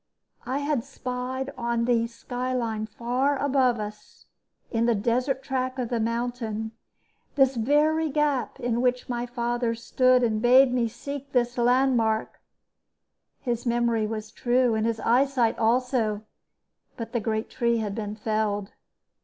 I 0.47 0.57
had 0.57 0.83
spied 0.83 1.53
on 1.55 1.85
the 1.85 2.07
sky 2.07 2.53
line 2.53 2.87
far 2.87 3.37
above 3.37 3.79
us, 3.79 4.25
in 4.71 4.87
the 4.87 4.95
desert 4.95 5.43
track 5.43 5.77
of 5.77 5.91
mountain, 5.91 6.71
the 7.35 7.45
very 7.45 8.09
gap 8.09 8.59
in 8.59 8.81
which 8.81 9.07
my 9.09 9.27
father 9.27 9.75
stood 9.75 10.23
and 10.23 10.41
bade 10.41 10.73
me 10.73 10.87
seek 10.87 11.33
this 11.33 11.55
landmark. 11.55 12.41
His 13.41 13.67
memory 13.67 14.07
was 14.07 14.31
true, 14.31 14.73
and 14.73 14.87
his 14.87 14.99
eyesight 15.01 15.59
also; 15.59 16.23
but 16.97 17.11
the 17.13 17.19
great 17.19 17.47
tree 17.51 17.77
had 17.77 17.93
been 17.93 18.15
felled. 18.15 18.71